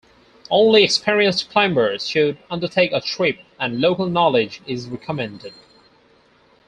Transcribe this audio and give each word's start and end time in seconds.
Only 0.49 0.83
experienced 0.83 1.51
climbers 1.51 2.07
should 2.07 2.39
undertake 2.49 2.91
a 2.91 3.01
trip, 3.01 3.37
and 3.59 3.79
local 3.79 4.07
knowledge 4.07 4.59
is 4.65 4.87
recommended. 4.87 5.53